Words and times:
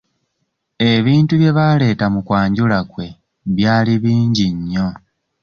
Ebintu 0.93 1.33
bye 1.39 1.51
baaleeta 1.57 2.05
mu 2.13 2.21
kwanjula 2.27 2.79
kwe 2.91 3.07
byali 3.55 3.93
bingi 4.03 4.47
nnyo. 4.55 4.87